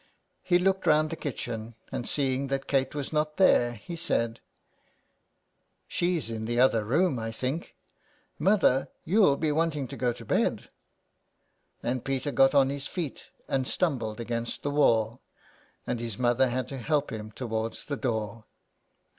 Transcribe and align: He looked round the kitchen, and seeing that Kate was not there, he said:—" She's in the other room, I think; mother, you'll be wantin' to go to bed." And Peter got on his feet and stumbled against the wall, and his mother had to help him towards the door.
He 0.41 0.57
looked 0.57 0.87
round 0.87 1.11
the 1.11 1.15
kitchen, 1.15 1.75
and 1.91 2.09
seeing 2.09 2.47
that 2.47 2.65
Kate 2.65 2.95
was 2.95 3.13
not 3.13 3.37
there, 3.37 3.73
he 3.73 3.95
said:—" 3.95 4.39
She's 5.87 6.31
in 6.31 6.45
the 6.45 6.59
other 6.59 6.83
room, 6.83 7.19
I 7.19 7.31
think; 7.31 7.75
mother, 8.39 8.87
you'll 9.05 9.37
be 9.37 9.51
wantin' 9.51 9.87
to 9.89 9.95
go 9.95 10.11
to 10.11 10.25
bed." 10.25 10.69
And 11.83 12.03
Peter 12.03 12.31
got 12.31 12.55
on 12.55 12.71
his 12.71 12.87
feet 12.87 13.25
and 13.47 13.67
stumbled 13.67 14.19
against 14.19 14.63
the 14.63 14.71
wall, 14.71 15.21
and 15.85 15.99
his 15.99 16.17
mother 16.17 16.49
had 16.49 16.67
to 16.69 16.79
help 16.79 17.11
him 17.11 17.31
towards 17.33 17.85
the 17.85 17.95
door. 17.95 18.45